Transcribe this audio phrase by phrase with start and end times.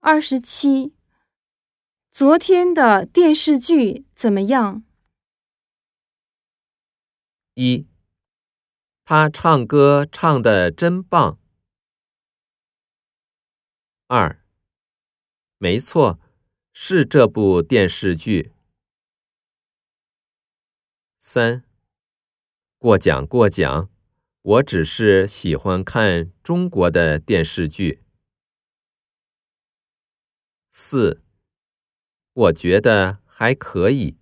[0.00, 0.94] 二十七。
[2.12, 4.84] 昨天的电视剧怎么样？
[7.54, 7.88] 一，
[9.04, 11.40] 他唱歌唱的真棒。
[14.06, 14.40] 二，
[15.58, 16.20] 没错，
[16.72, 18.52] 是这部电视剧。
[21.18, 21.64] 三，
[22.78, 23.90] 过奖过奖，
[24.42, 28.04] 我只是喜欢看中国的电视剧。
[30.80, 31.20] 四，
[32.34, 34.16] 我觉得还可以。